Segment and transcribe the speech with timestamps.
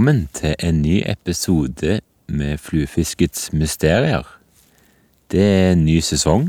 [0.00, 4.24] Velkommen til en ny episode med Fluefiskets mysterier.
[5.28, 6.46] Det er en ny sesong,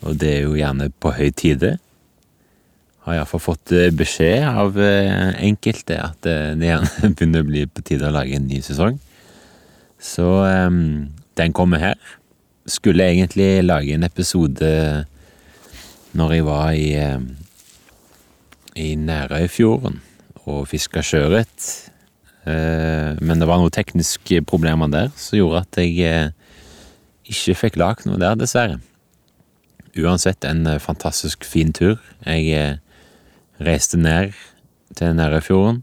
[0.00, 1.74] og det er jo gjerne på høy tide.
[3.04, 7.66] Har iallfall fått eh, beskjed av eh, enkelte at eh, det gjerne begynner å bli
[7.68, 8.96] på tide å lage en ny sesong.
[10.00, 10.80] Så um,
[11.36, 12.00] den kommer her.
[12.64, 14.72] Skulle egentlig lage en episode
[16.16, 16.88] når jeg var i,
[18.72, 20.00] i Nærøyfjorden
[20.48, 21.87] og fiska sjøørret.
[22.48, 26.30] Eh, Men det var noen tekniske problemer der som gjorde at jeg eh,
[27.28, 28.78] ikke fikk lagd noe der, dessverre.
[29.98, 31.98] Uansett en eh, fantastisk fin tur.
[32.24, 32.78] Jeg
[33.60, 34.32] reiste ned
[34.96, 35.82] til Nærøyfjorden.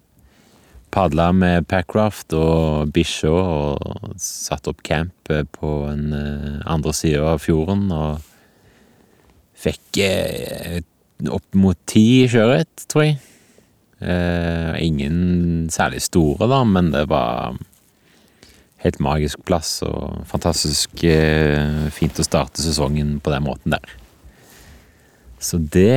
[0.96, 6.14] Padla med packraft og bikkja og satte opp camp på den
[6.64, 8.24] andre sida av fjorden og
[9.60, 10.00] fikk
[11.28, 13.20] opp mot ti sjøørret, tror jeg.
[14.04, 17.56] Eh, ingen særlig store, da, men det var
[18.84, 23.96] helt magisk plass og fantastisk eh, fint å starte sesongen på den måten der.
[25.40, 25.96] Så det,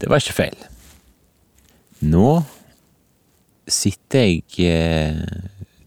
[0.00, 0.58] det var ikke feil.
[2.04, 2.42] Nå
[3.70, 5.22] sitter jeg eh,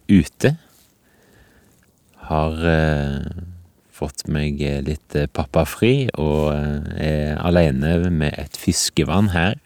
[0.09, 0.55] ute.
[2.27, 3.45] Har eh,
[3.97, 9.57] fått meg eh, litt eh, pappafri og eh, er alene med et fiskevann her.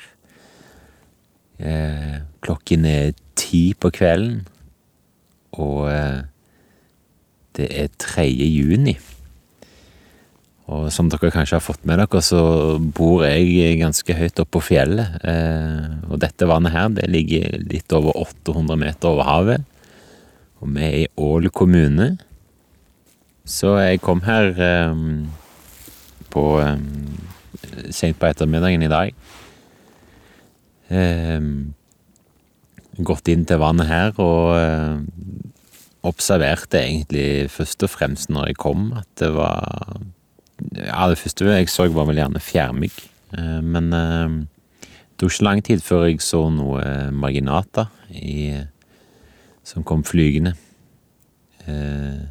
[1.61, 4.41] Eh, klokken er ti på kvelden,
[5.61, 6.21] og eh,
[7.57, 8.25] det er 3.
[8.25, 8.95] juni.
[10.71, 14.63] Og som dere kanskje har fått med dere, så bor jeg ganske høyt oppe på
[14.71, 15.19] fjellet.
[15.27, 19.67] Eh, og dette vannet her, det ligger litt over 800 meter over havet.
[20.61, 22.15] Og vi er i Ål kommune.
[23.45, 24.53] Så jeg kom her
[26.31, 26.43] på
[27.89, 29.13] sent på ettermiddagen i dag.
[30.91, 31.39] Eh,
[33.07, 34.97] gått inn til vannet her og eh,
[36.07, 40.01] observerte egentlig først og fremst når jeg kom, at det var
[40.77, 42.97] Ja, det første jeg så var vel gjerne fjærmygg,
[43.37, 44.35] eh, men eh,
[44.83, 48.57] det tok ikke lang tid før jeg så noe marginata i,
[49.63, 50.55] som kom flygende.
[51.69, 52.21] Eh,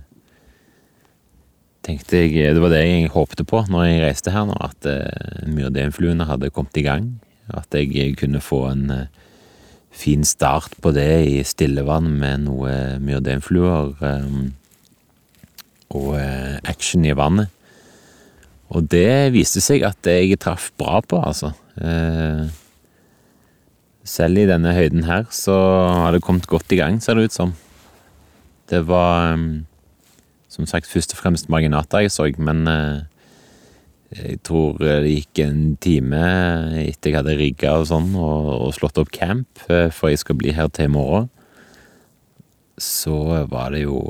[1.87, 5.47] tenkte jeg, Det var det jeg håpte på når jeg reiste her nå, at eh,
[5.47, 7.13] myrdeinfluene hadde kommet i gang.
[7.57, 9.07] At jeg kunne få en eh,
[9.91, 14.37] fin start på det i stillevann med noe myrdeinfluer eh,
[15.97, 17.51] og eh, action i vannet.
[18.71, 21.49] Og det viste seg at jeg traff bra på, altså.
[24.07, 25.57] Selv i denne høyden her så
[26.05, 27.57] har det kommet godt i gang, ser det ut som.
[28.71, 29.35] Det var
[30.47, 32.63] som sagt først og fremst marginater jeg så, men
[34.11, 36.23] jeg tror det gikk en time
[36.81, 40.39] etter jeg hadde rigga og sånn og, og slått opp camp, eh, for jeg skal
[40.41, 41.31] bli her til i morgen.
[42.81, 43.15] Så
[43.53, 44.01] var det jo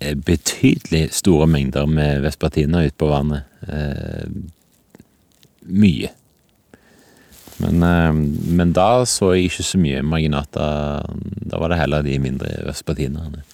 [0.00, 3.44] eh, betydelig store mengder med vespertiner ute på vannet.
[3.68, 4.24] Eh,
[5.68, 6.12] mye.
[7.60, 8.12] Men, eh,
[8.56, 10.66] men da så jeg ikke så mye marginata.
[11.44, 13.44] Da var det heller de mindre vespertinerne.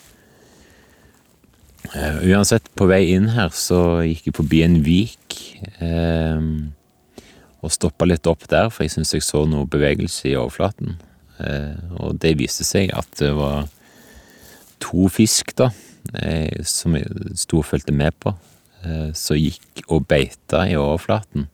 [1.97, 5.37] Eh, uansett, på vei inn her så gikk jeg forbi en vik
[5.81, 6.41] eh,
[7.65, 10.99] og stoppa litt opp der, for jeg syntes jeg så noe bevegelse i overflaten.
[11.39, 13.69] Uh, og det viste seg at det var
[14.83, 15.69] to fisk, da,
[16.67, 17.07] som jeg
[17.39, 18.33] sto og fulgte med på,
[19.15, 21.47] som gikk og beita i overflaten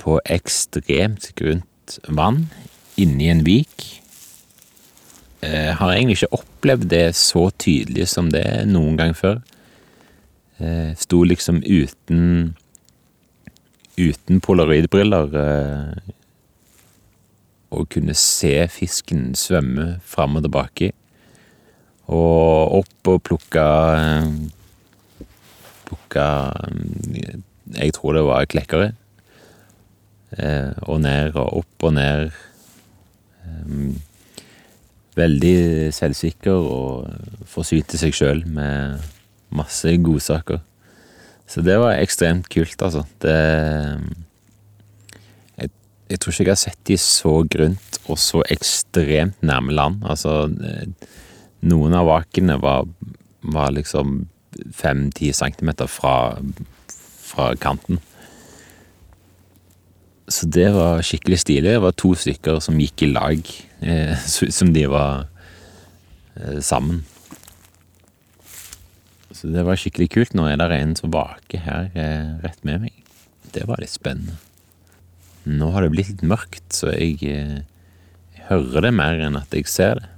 [0.00, 2.46] på ekstremt grunt vann
[3.00, 3.86] inni en vik.
[5.42, 9.38] Jeg har egentlig ikke opplevd det så tydelig som det noen gang før.
[10.58, 12.56] Eh, Sto liksom uten
[13.98, 16.12] uten polaroidbriller eh,
[17.74, 20.92] og kunne se fisken svømme fram og tilbake.
[22.08, 23.66] Og opp og plukka
[23.98, 24.30] eh,
[25.88, 26.26] Plukka
[26.68, 27.38] eh,
[27.78, 28.92] Jeg tror det var klekkere.
[30.34, 32.30] Eh, Og ned og opp og ned.
[35.18, 39.02] Veldig selvsikker og forsynte seg sjøl med
[39.54, 40.62] masse godsaker.
[41.48, 43.04] Så det var ekstremt kult, altså.
[43.24, 43.36] Det
[45.56, 45.70] jeg,
[46.12, 50.04] jeg tror ikke jeg har sett de så grunt og så ekstremt nærme land.
[50.04, 50.44] Altså,
[51.66, 52.86] noen av vakene var,
[53.42, 54.20] var liksom
[54.76, 56.36] fem-ti centimeter fra,
[57.24, 58.00] fra kanten.
[60.28, 61.70] Så det var skikkelig stilig.
[61.72, 65.24] Det var to stykker som gikk i lag, eh, som de var
[66.36, 67.04] eh, sammen.
[69.32, 70.36] Så det var skikkelig kult.
[70.36, 73.00] Nå er det en som vaker her eh, rett med meg.
[73.54, 74.36] Det var litt spennende.
[75.48, 77.60] Nå har det blitt litt mørkt, så jeg, eh,
[78.36, 80.08] jeg hører det mer enn at jeg ser det.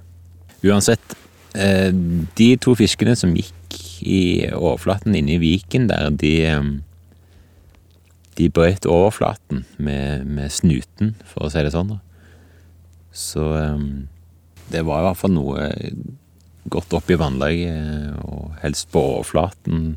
[0.67, 1.15] Uansett,
[1.55, 1.91] eh,
[2.35, 6.71] de to fiskene som gikk i overflaten inne i viken der, de eh,
[8.39, 11.95] de brøt overflaten med, med, snuten, for å si det sånn.
[11.95, 11.99] da.
[13.11, 14.07] Så um,
[14.71, 15.69] det var i hvert fall noe
[16.71, 19.95] godt opp i vannlaget, og helst på overflaten.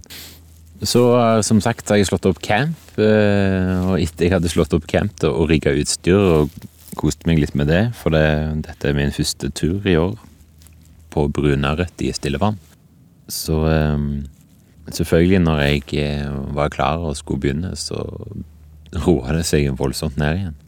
[0.84, 1.04] Så
[1.46, 5.30] som sagt har jeg slått opp camp, og etter jeg hadde slått opp camp da,
[5.30, 6.54] og rigga utstyr og
[6.98, 8.26] kost meg litt med det, for det,
[8.66, 10.16] dette er min første tur i år
[11.14, 12.58] på brunørret i stillevann.
[13.30, 14.24] Så um,
[14.92, 18.02] Selvfølgelig, når jeg eh, var klar og skulle begynne, så
[19.04, 20.58] roa det seg voldsomt ned igjen.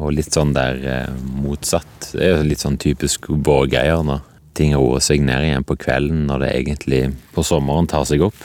[0.00, 2.12] Og litt sånn der eh, motsatt.
[2.14, 4.24] Det er jo litt sånn typisk vårgreier når
[4.56, 7.02] ting roer seg ned igjen på kvelden når det egentlig
[7.34, 8.40] på sommeren tar seg opp.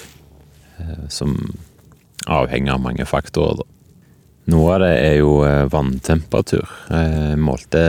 [0.84, 1.38] Eh, som
[2.28, 3.72] avhenger av mange faktorer, da.
[4.52, 5.30] Noe av det er jo
[5.74, 6.70] vanntemperatur.
[6.92, 7.80] Jeg målte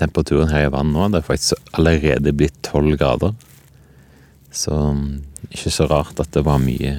[0.00, 1.04] temperaturen her i vann nå.
[1.12, 3.36] Det er faktisk allerede blitt tolv grader.
[4.50, 4.74] Så
[5.50, 6.98] ikke så rart at det var mye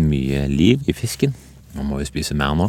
[0.00, 1.32] Mye liv i fisken.
[1.74, 2.68] Man må jo spise mer nå.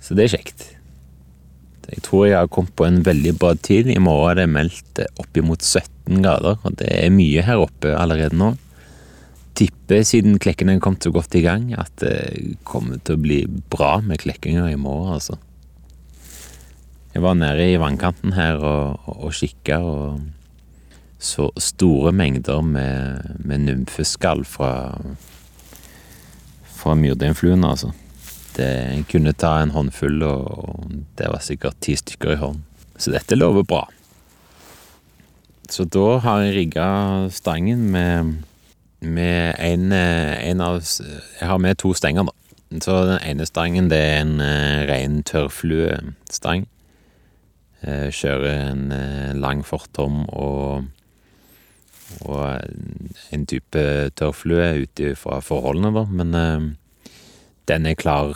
[0.00, 0.62] Så det er kjekt.
[1.90, 3.90] Jeg tror jeg har kommet på en veldig bra tid.
[3.90, 8.38] I morgen er det meldt oppimot 17 grader, og det er mye her oppe allerede
[8.38, 8.52] nå.
[9.58, 13.40] Tipper, siden klekkene kom så godt i gang, at det kommer til å bli
[13.70, 15.38] bra med klekkinger i morgen, altså.
[17.14, 20.24] Jeg var nede i vannkanten her og, og, og kikka, og
[21.18, 24.98] så store mengder med, med nymfeskall fra,
[26.76, 27.92] fra myrdeinfluen, altså.
[28.54, 32.62] Det kunne ta en håndfull, og det var sikkert ti stykker i hånd.
[32.98, 33.82] Så dette lover bra.
[35.70, 36.86] Så da har jeg rigga
[37.34, 38.34] stangen med,
[39.00, 42.34] med en, en, av Jeg har med to stenger, da.
[42.84, 46.66] Så den ene stangen det er en uh, ren tørrfluestang.
[47.84, 50.86] Jeg kjører en uh, lang fortom og
[52.22, 52.44] og
[53.34, 53.84] en type
[54.18, 56.04] tørrflue ut ifra forholdene, da.
[56.10, 57.12] Men eh,
[57.70, 58.34] den er klar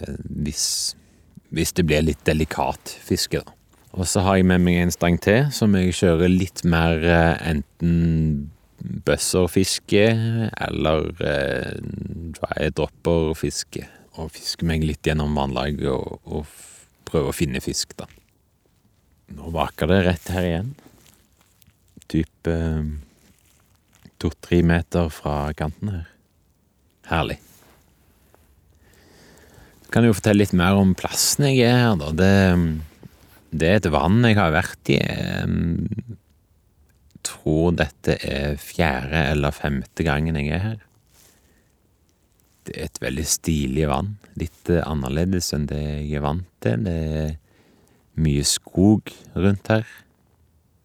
[0.00, 0.94] eh, hvis,
[1.50, 3.58] hvis, det blir litt delikat fiske, da.
[3.92, 7.34] Og så har jeg med meg en stang til som jeg kjører litt mer eh,
[7.50, 8.48] enten
[9.06, 10.06] bøsserfiske
[10.66, 11.76] eller eh,
[12.38, 13.84] dry dropperfiske.
[14.20, 16.48] Og fiske meg litt gjennom vannlaget og, og
[17.08, 18.08] prøve å finne fisk, da.
[19.32, 20.72] Nå vaker det rett her igjen.
[22.12, 22.56] Type
[24.22, 26.06] to-tre meter fra kanten her.
[27.10, 27.38] Herlig.
[29.92, 32.12] Kan jo fortelle litt mer om plassen jeg er her, da.
[32.16, 32.30] Det,
[33.52, 34.96] det er et vann jeg har vært i.
[35.02, 35.48] Jeg
[37.26, 40.80] tror dette er fjerde eller femte gangen jeg er her.
[42.62, 44.14] Det er et veldig stilig vann.
[44.38, 46.86] Litt annerledes enn det jeg er vant til.
[46.86, 47.32] Det er
[48.22, 49.84] mye skog rundt her.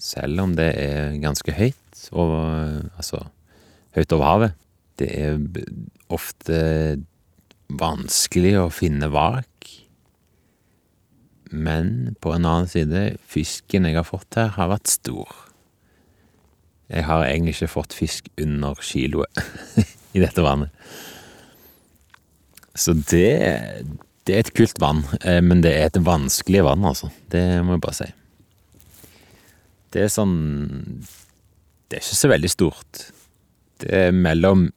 [0.02, 3.24] Selv om det er ganske høyt over Altså
[3.98, 4.56] høyt over havet.
[4.98, 5.38] Det er
[6.14, 6.60] ofte
[7.68, 9.72] vanskelig å finne vrak.
[11.52, 15.30] Men på en annen side, fisken jeg har fått her, har vært stor.
[16.92, 19.42] Jeg har egentlig ikke fått fisk under kiloet
[20.16, 20.72] i dette vannet.
[22.78, 23.32] Så det,
[24.28, 27.10] det er et kult vann, eh, men det er et vanskelig vann, altså.
[27.32, 28.10] Det må jeg bare si.
[29.96, 30.36] Det er sånn
[31.88, 33.04] Det er ikke så veldig stort.
[33.80, 34.68] Det er mellom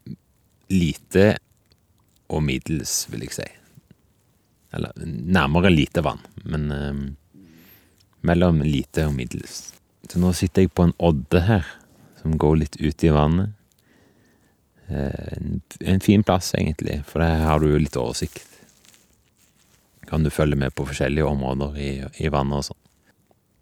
[0.71, 1.33] lite
[2.31, 3.49] og middels, vil jeg si.
[4.77, 7.01] Eller nærmere lite vann, men eh,
[8.27, 9.73] mellom lite og middels.
[10.11, 11.67] Så nå sitter jeg på en odde her,
[12.21, 13.57] som går litt ut i vannet.
[14.91, 18.47] Eh, en, en, fin plass, egentlig, for der har du jo litt oversikt.
[20.11, 21.91] Kan du følge med på forskjellige områder i,
[22.23, 22.83] i vannet og sånn.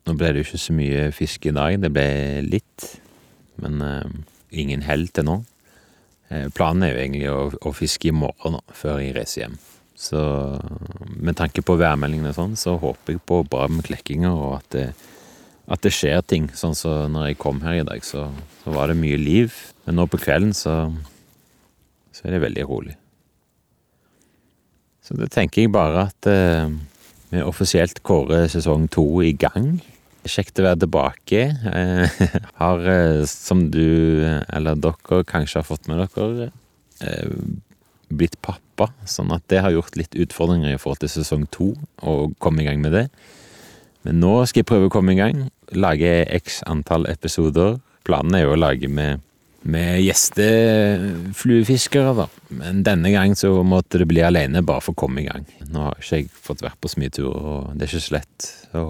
[0.08, 2.08] Nå ble det jo ikke så mye fisk i dag, det ble
[2.46, 2.86] litt,
[3.62, 4.04] men uh,
[4.50, 5.38] ingen hell til nå.
[6.28, 9.58] Uh, planen er jo egentlig å, å, fiske i morgen da, før jeg reiser hjem.
[9.98, 10.20] Så
[11.18, 14.68] med tanke på værmeldingene og sånn, så håper jeg på bra med klekkinger, og at
[14.76, 14.86] det,
[15.66, 16.46] at det skjer ting.
[16.54, 18.28] Sånn som så når jeg kom her i dag, så,
[18.62, 19.56] så, var det mye liv.
[19.86, 20.76] Men nå på kvelden så,
[22.14, 22.94] så er det veldig rolig.
[25.02, 26.70] Så det tenker jeg bare at uh,
[27.32, 29.78] vi offisielt kårer sesong to i gang.
[30.28, 31.40] Kjekt å være tilbake.
[31.72, 32.20] Eh,
[32.60, 33.86] har, eh, som du,
[34.52, 36.50] eller dere, kanskje har fått med dere,
[37.04, 37.28] eh,
[38.08, 41.66] blitt pappa, sånn at det har gjort litt utfordringer i forhold til sesong to,
[42.00, 43.06] å komme i gang med det.
[44.06, 45.36] Men nå skal jeg prøve å komme i gang.
[45.76, 47.70] Lage x antall episoder.
[48.08, 49.12] Planen er jo å lage med,
[49.68, 52.26] med gjestefluefiskere, da.
[52.54, 55.44] Men denne gang så måtte det bli alene, bare for å komme i gang.
[55.68, 58.16] Nå har ikke jeg fått vært på så mye turer, og det er ikke så
[58.16, 58.38] lett
[58.78, 58.84] å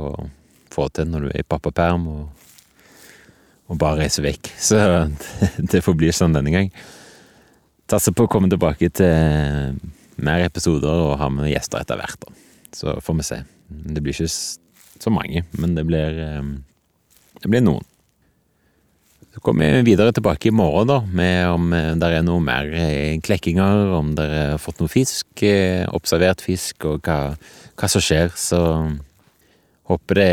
[0.78, 2.46] få til når du er i pappaperm og,
[3.68, 4.52] og bare reiser vekk.
[4.70, 4.78] Så
[5.58, 6.72] det får bli sånn denne gang.
[7.88, 9.78] Satser på å komme tilbake til
[10.18, 12.34] mer episoder og ha med gjester etter hvert, da.
[12.74, 13.38] Så får vi se.
[13.68, 16.18] Det blir ikke så mange, men det blir
[17.38, 17.84] Det blir noen.
[19.30, 22.66] Så kommer vi videre tilbake i morgen, da, med om det er noe mer
[23.22, 25.44] klekkinger, om dere har fått noe fisk,
[25.94, 27.36] observert fisk, og hva,
[27.78, 28.32] hva som skjer.
[28.34, 28.58] Så
[29.88, 30.28] håper det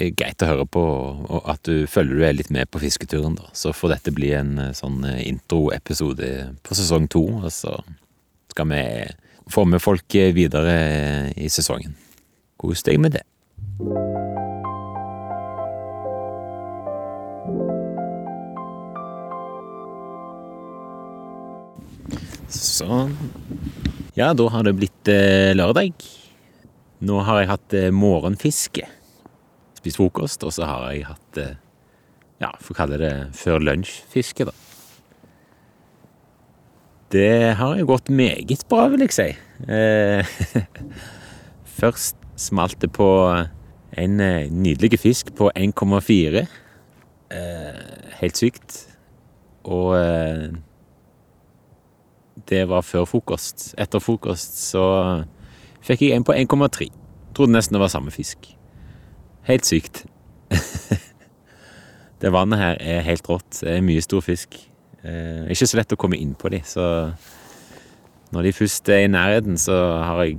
[0.00, 0.82] er greit å høre på,
[1.28, 3.50] og at du følger du er litt med på fisketuren, da.
[3.56, 6.30] Så får dette bli en sånn introepisode
[6.66, 7.76] på sesong to, og så
[8.50, 8.84] skal vi
[9.50, 11.96] få med folk videre i sesongen.
[12.60, 13.24] Kos deg med det.
[22.50, 23.14] Sånn.
[24.18, 25.94] Ja, da har det blitt eh, lørdag.
[27.00, 28.84] Nå har jeg hatt eh, morgenfiske.
[29.78, 31.54] Spist frokost, og så har jeg hatt eh,
[32.42, 34.52] ja, får kalle det før lunsjfiske, da.
[37.10, 39.28] Det har jo gått meget bra, vil jeg si.
[39.64, 40.36] Eh,
[41.80, 43.08] først smalt det på
[43.98, 44.20] en
[44.60, 46.44] nydelig fisk på 1,4.
[47.32, 47.82] Eh,
[48.20, 48.76] helt sykt.
[49.64, 49.96] Og
[52.48, 53.72] det var før frokost.
[53.80, 54.86] Etter frokost så
[55.86, 56.90] fikk jeg en på 1,3.
[57.36, 58.50] Trodde nesten det var samme fisk.
[59.48, 60.04] Helt sykt.
[62.20, 63.62] det vannet her er helt rått.
[63.62, 64.58] Det er mye stor fisk.
[65.00, 66.84] Eh, ikke så lett å komme inn på de, så
[68.30, 70.38] når de først er i nærheten, så har jeg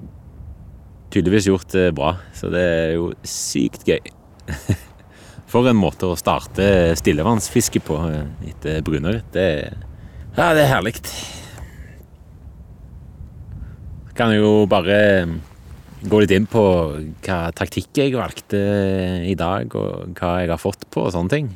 [1.12, 2.14] tydeligvis gjort det bra.
[2.38, 4.00] Så det er jo sykt gøy.
[5.52, 8.00] For en måte å starte stillevannsfiske på
[8.48, 9.28] etter brunørret.
[9.36, 9.48] Det,
[10.38, 10.96] ja, det er herlig.
[14.18, 15.00] Kan jo bare
[16.02, 16.64] gå litt inn på
[17.24, 18.60] hva taktikk jeg valgte
[19.30, 21.52] i dag, og hva jeg har fått på og sånne ting.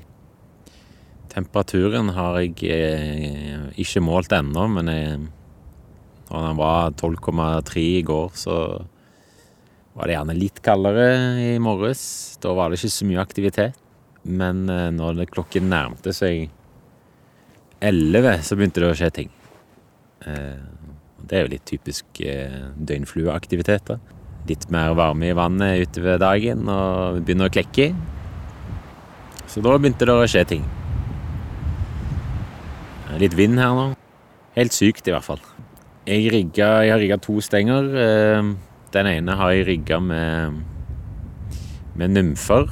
[1.34, 5.24] Temperaturen har jeg eh, ikke målt ennå, men jeg,
[6.30, 8.60] når den var 12,3 i går, så
[9.96, 11.10] var det gjerne litt kaldere
[11.42, 12.06] i morges.
[12.44, 13.82] Da var det ikke så mye aktivitet.
[14.26, 16.48] Men eh, når klokken nærmte seg
[17.84, 19.36] 11, så begynte det å skje ting.
[20.26, 20.75] Eh,
[21.26, 23.98] det er jo litt typisk døgnflueaktiviteter.
[24.46, 27.88] Litt mer varme i vannet utover dagen og begynner å klekke.
[29.50, 30.66] Så da begynte det å skje ting.
[33.22, 33.86] Litt vind her nå.
[34.58, 35.42] Helt sykt, i hvert fall.
[36.06, 37.88] Jeg, rigga, jeg har rigga to stenger.
[38.94, 40.60] Den ene har jeg rigga med,
[41.98, 42.70] med nymfer.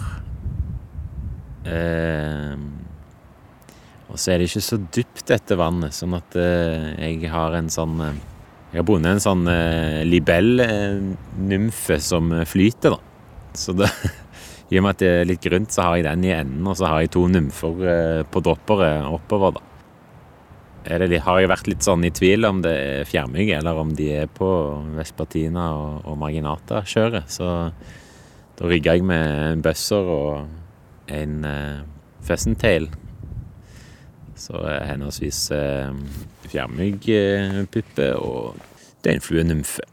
[4.13, 7.97] Og så er det ikke så dypt, dette vannet, sånn at jeg har en sånn
[8.73, 9.43] Jeg har bundet en sånn
[10.09, 12.99] libell-nymfe som flyter, da.
[13.53, 13.89] Så det,
[14.73, 16.79] i og med at det er litt grunt, så har jeg den i enden, og
[16.79, 19.67] så har jeg to nymfer på dropperet oppover, da
[20.83, 24.09] det, har jeg vært litt sånn i tvil om det er fjærmygg, eller om de
[24.23, 24.49] er på
[24.97, 27.29] Vespertina og, og Marginata-kjøret.
[27.31, 27.47] Så
[28.57, 31.83] da rigga jeg med en bøsser og en eh,
[32.27, 32.89] pheasant-tail.
[34.43, 35.95] Så er henholdsvis uh,
[36.51, 38.57] fjærmyggpuppe og
[39.05, 39.85] døgnfluenymfe.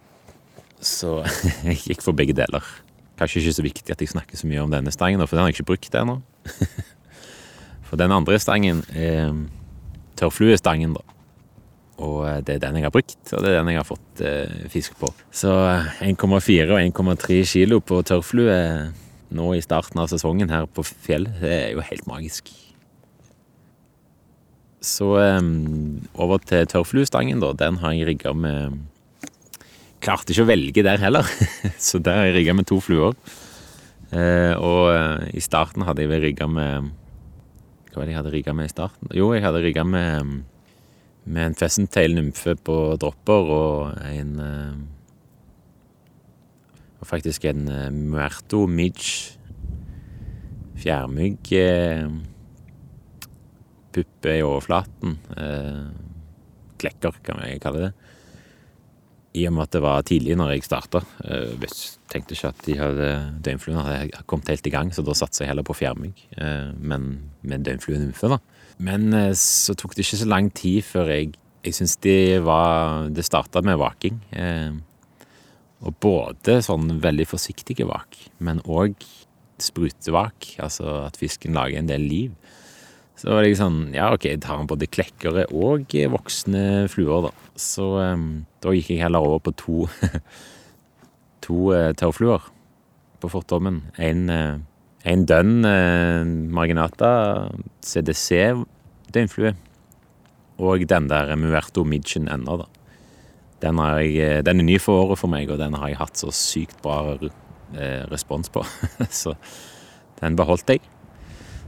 [0.82, 1.20] Så
[1.68, 2.66] jeg gikk for begge deler.
[3.20, 5.52] Kanskje ikke så viktig at jeg snakker så mye om denne stangen, for den har
[5.52, 6.18] jeg ikke brukt ennå.
[7.88, 9.34] for den andre stangen er
[10.18, 11.04] tørrfluestangen, da.
[12.00, 14.24] Og eh, det er den jeg har brukt, og det er den jeg har fått
[14.24, 15.12] eh, fisk på.
[15.32, 15.52] Så
[16.00, 18.56] 1,4 eh, og 1,3 kilo på tørrflue
[19.36, 22.48] nå i starten av sesongen her på fjellet, det er jo helt magisk.
[24.80, 25.40] Så eh,
[26.16, 27.52] over til tørrfluestangen, da.
[27.56, 28.80] Den har jeg rigga med
[30.00, 31.26] Klarte ikke å velge der heller,
[31.88, 33.12] så der har jeg rigga med to fluer.
[34.16, 36.88] Eh, og eh, i starten hadde jeg vel rigga med
[37.90, 39.10] hva var det jeg hadde rigga med i starten?
[39.18, 40.32] Jo, jeg hadde rigga med,
[41.26, 44.32] med en pheasant-tail-nymfe på dropper og en
[47.00, 47.66] Og faktisk en
[48.12, 49.34] muerto midge
[50.80, 51.50] fjærmygg
[53.92, 55.18] puppe i overflaten.
[56.80, 57.92] Klekker, kan jeg kalle det.
[59.38, 61.02] I og med at det var tidlig når jeg starta.
[61.22, 61.70] Jeg
[62.10, 63.10] tenkte ikke at de hadde
[63.46, 66.24] døgnfluen hadde kommet helt i gang, så da satsa jeg heller på fjærmygg.
[66.82, 67.10] Men
[67.46, 68.40] med døgnfluenymfe, da.
[68.82, 73.24] Men så tok det ikke så lang tid før jeg Jeg syns det var Det
[73.24, 74.16] starta med vaking.
[74.32, 74.72] Eh,
[75.80, 79.00] og både sånn veldig forsiktige vak, men òg
[79.60, 80.56] sprutevak.
[80.60, 82.34] Altså at fisken lager en del liv.
[83.20, 87.32] Så var det sånn Ja, OK, jeg tar både klekkere og voksne fluer, da.
[87.60, 89.76] Så um, da gikk jeg heller over på to
[91.44, 92.46] to uh, tørrfluer
[93.20, 93.82] på fortommen.
[94.00, 94.56] En, uh,
[95.04, 96.24] en dønn uh,
[96.56, 97.10] marginata
[97.84, 98.54] CDC
[99.12, 99.52] døgnflue.
[100.60, 102.68] Og den der Muerto Midgen ennå, da.
[103.60, 106.32] Den, jeg, den, er ny for året for meg, og den har jeg hatt så
[106.32, 108.64] sykt bra eh, respons på.
[109.22, 109.34] så
[110.22, 110.80] den beholdt jeg.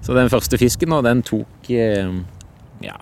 [0.02, 2.10] Så den første fisken den tok eh,
[2.82, 2.96] ja,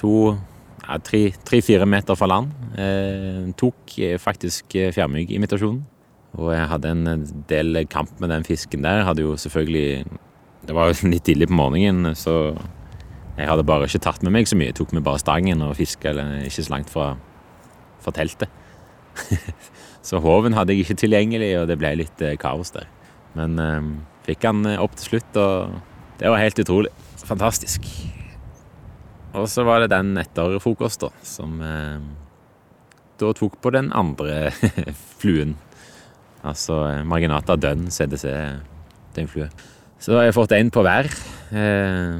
[0.00, 0.38] to
[0.86, 2.54] ja, tre-fire meter fra land.
[2.80, 5.84] Eh, tok faktisk fjærmyggimitasjonen.
[6.38, 9.04] Og jeg hadde en del kamp med den fisken der.
[9.04, 10.04] Hadde jo selvfølgelig
[10.68, 12.56] Det var jo litt tidlig på morgenen, så
[13.38, 14.72] jeg hadde bare ikke tatt med meg så mye.
[14.72, 16.10] Jeg tok med bare stangen og fiska
[16.48, 17.12] ikke så langt fra,
[18.02, 18.50] fra teltet.
[20.08, 22.88] så håven hadde jeg ikke tilgjengelig, og det ble litt eh, kaos der.
[23.38, 23.92] Men eh,
[24.26, 25.78] fikk han eh, opp til slutt, og
[26.18, 26.90] det var helt utrolig.
[27.28, 27.84] Fantastisk.
[29.38, 32.00] Og så var det den etter frokost, da, som eh,
[33.20, 34.50] da tok på den andre
[35.20, 35.56] fluen.
[36.46, 38.26] Altså eh, Marginata dønn CDC
[39.16, 39.48] døgnflue.
[39.98, 41.10] Så har jeg fått én på hver.
[41.50, 42.18] Eh,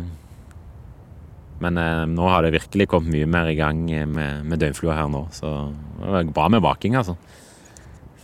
[1.63, 5.11] men eh, nå har det virkelig kommet mye mer i gang med, med døgnflua her
[5.13, 5.25] nå.
[5.35, 5.53] Så
[5.99, 7.17] det var bra med vaking, altså.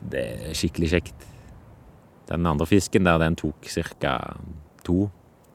[0.04, 1.28] Det er skikkelig kjekt.
[2.28, 3.68] Den andre fisken der, den tok
[4.00, 4.18] ca.
[4.84, 5.08] to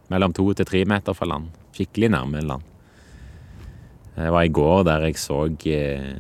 [0.10, 1.50] Mellom to til tre meter fra land.
[1.76, 2.66] Skikkelig nærme land.
[4.16, 6.18] Det var i går der jeg så eh,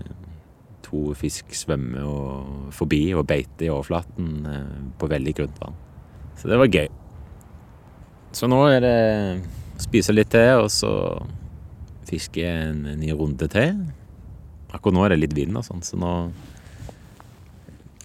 [0.86, 5.76] to fisk svømme og forbi og beite i overflaten eh, på veldig grunt vann.
[6.40, 6.88] Så det var gøy.
[8.32, 9.00] Så nå er det
[9.82, 10.92] spise litt til, og så
[12.10, 13.84] fiske en ny runde til.
[14.70, 16.14] Akkurat nå er det litt vind og sånn, så nå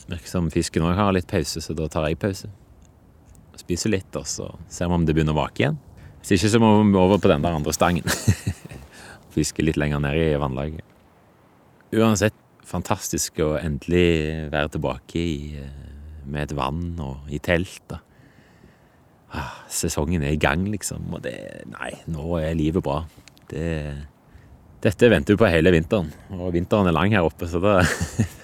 [0.09, 2.51] virker som fisken òg har litt pause, så da tar jeg pause.
[3.65, 5.81] Spiser litt, og så ser vi om det begynner å vake igjen.
[6.21, 8.05] Hvis ikke så må vi over på den der andre stangen.
[9.35, 10.85] Fiske litt lenger ned i vannlaget.
[11.95, 17.81] Uansett fantastisk å endelig være tilbake i, eh, med et vann og i telt.
[17.89, 18.01] da.
[19.35, 23.05] Ah, sesongen er i gang, liksom, og det Nei, nå er livet bra.
[23.49, 24.07] Det,
[24.81, 27.87] dette venter vi på hele vinteren, og vinteren er lang her oppe, så det,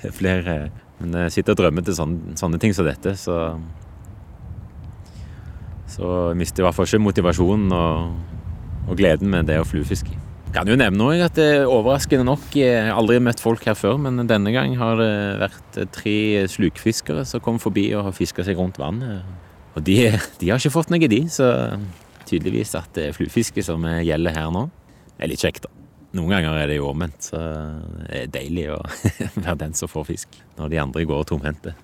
[0.03, 0.71] det flere.
[0.99, 3.61] Men jeg sitter og drømmer til sånne, sånne ting som dette, så
[5.91, 8.13] Så mister i hvert fall ikke motivasjonen og,
[8.89, 10.17] og gleden med det å fluefiske.
[10.51, 14.01] Kan jo nevne også at det overraskende nok Jeg har aldri møtt folk her før,
[14.03, 15.13] men denne gang har det
[15.45, 16.17] vært tre
[16.51, 19.23] slukfiskere som kom forbi og har fiska seg rundt vannet.
[19.79, 19.99] Og de,
[20.41, 21.53] de, har ikke fått noe, de, så
[22.27, 24.67] tydeligvis at det er fluefiske som gjelder her nå.
[25.15, 25.77] Det er litt kjekt, da.
[26.19, 27.39] Noen ganger er det jo omvendt, så
[28.09, 28.81] det er deilig å
[29.45, 31.77] være den som får fisk, når de andre går tomhendte.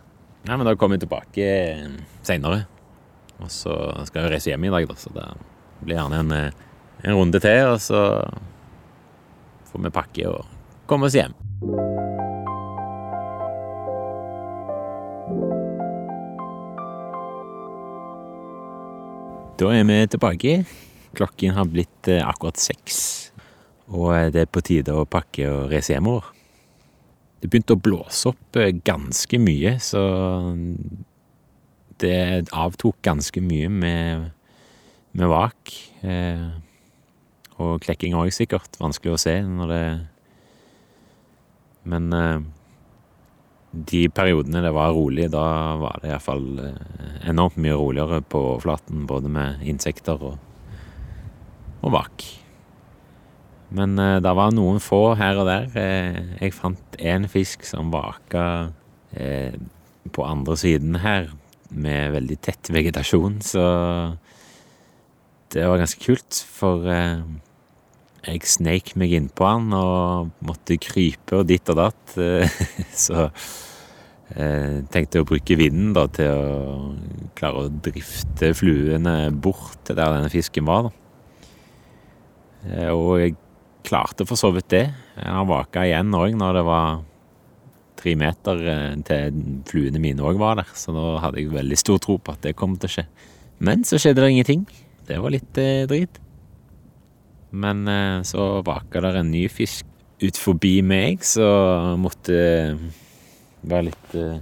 [0.47, 1.47] Nei, men da kommer vi tilbake
[2.27, 2.65] seinere.
[3.43, 3.75] Og så
[4.09, 5.27] skal jeg reise hjem i dag, da, så det
[5.83, 6.33] blir gjerne en,
[7.05, 8.01] en runde til, og så
[9.69, 11.37] får vi pakke og komme oss hjem.
[19.57, 20.59] Da er vi tilbake.
[21.17, 22.99] Klokken har blitt akkurat seks.
[23.93, 26.33] Og eh, det er på tide å pakke og reise hjemover.
[27.41, 30.03] Det begynte å blåse opp eh, ganske mye, så
[32.03, 34.29] det avtok ganske mye med,
[35.17, 35.73] med vak.
[36.07, 36.47] Eh,
[37.57, 38.77] og klekking òg, sikkert.
[38.83, 39.87] Vanskelig å se når det
[41.87, 42.41] Men eh,
[43.71, 49.05] de periodene det var rolig, da var det iallfall eh, enormt mye roligere på overflaten,
[49.07, 50.41] både med insekter og,
[51.83, 52.27] og vak.
[53.77, 55.69] Men eh, det var noen få her og der.
[55.75, 58.47] Uh, jeg fant én fisk som vaka
[59.17, 59.57] uh,
[60.13, 61.31] på andre siden her,
[61.71, 63.65] med veldig tett vegetasjon, så
[65.55, 66.87] det var ganske kult, for
[68.27, 72.19] jeg sneik meg innpå han og måtte krype og ditt og datt,
[73.07, 73.29] så
[74.27, 76.95] jeg tenkte å bruke vinden da til å
[77.39, 80.89] klare å drifte fluene bort til der denne fisken var.
[80.89, 80.93] da.
[82.91, 83.37] Og jeg
[83.87, 84.87] klarte for så vidt det.
[85.15, 87.05] Jeg har vaka igjen òg når det var
[87.99, 92.01] tre meter eh, til fluene mine òg var der, så da hadde jeg veldig stor
[92.03, 93.07] tro på at det kom til å skje.
[93.67, 94.65] Men så skjedde det ingenting.
[95.09, 96.21] Det var litt eh, drit.
[97.57, 99.87] Men eh, så vaka der en ny fisk
[100.23, 101.47] ut forbi meg, så
[102.01, 102.87] måtte eh,
[103.67, 104.39] være litt eh,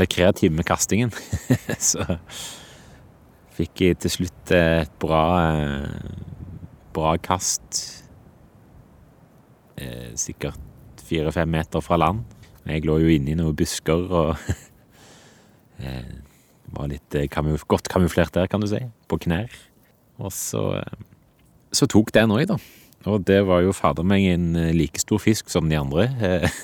[0.00, 1.12] litt kreativ med kastingen.
[1.90, 2.04] så
[3.56, 5.24] fikk jeg til slutt et bra,
[6.94, 7.80] bra kast
[9.80, 10.60] eh, sikkert
[11.10, 12.22] fire-fem meter fra land.
[12.68, 14.34] Jeg lå jo inne i noen busker og
[15.84, 16.10] eh,
[16.74, 18.82] var litt eh, kamuf godt kamuflert der, kan du si.
[19.08, 19.52] På knær.
[20.20, 21.00] Og så, eh,
[21.72, 22.58] så tok den òg, da.
[23.08, 26.10] Og det var jo fader meg en like stor fisk som de andre.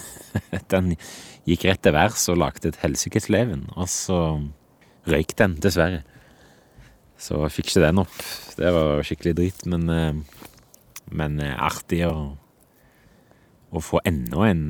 [0.73, 0.93] Den
[1.49, 4.19] gikk rett til værs og lagde et helsikes leven, og så
[5.09, 6.03] røyk den, dessverre.
[7.17, 8.19] Så jeg fikk ikke den opp.
[8.59, 9.87] Det var skikkelig drit, men,
[11.09, 12.35] men artig å,
[13.73, 14.67] å få enda en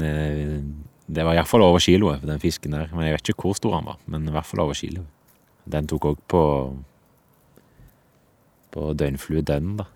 [1.06, 2.90] Det var iallfall over kiloet, den fisken der.
[2.92, 5.06] Men jeg vet ikke hvor stor han var, men i hvert fall over kiloet.
[5.66, 6.42] Den tok òg på
[8.76, 9.86] på døgnfluedønnen, da.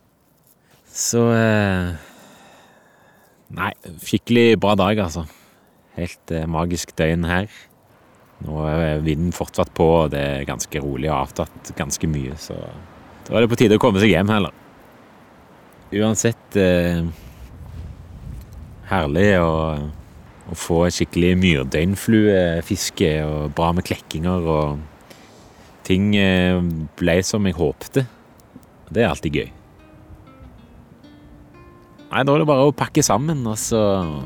[0.91, 1.91] Så eh,
[3.51, 3.73] Nei,
[4.07, 5.27] skikkelig bra dag, altså.
[5.99, 7.51] Helt eh, magisk døgn her.
[8.47, 12.57] Nå er vinden fortsatt på, og det er ganske rolig og avtatt ganske mye, så
[13.27, 14.55] da er det på tide å komme seg hjem heller.
[15.93, 17.03] Uansett eh,
[18.89, 19.51] herlig å,
[20.51, 24.81] å få skikkelig myrdøgnfluefiske og bra med klekkinger og
[25.87, 26.59] ting eh,
[26.99, 28.05] ble som jeg håpte.
[28.91, 29.49] Det er alltid gøy.
[32.11, 33.81] Nei, Da er det bare å pakke sammen, og så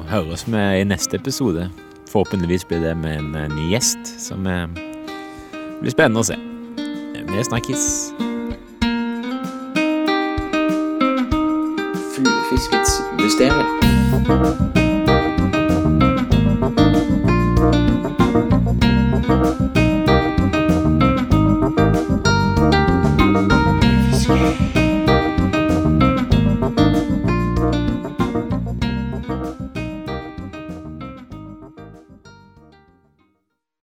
[0.08, 1.68] høres vi i neste episode.
[2.08, 4.68] Forhåpentligvis blir det med en eh, ny gjest, som eh,
[5.82, 6.38] blir spennende å se.
[7.34, 8.14] Vi snakkes.
[12.14, 14.83] Fluefiskets mysterium.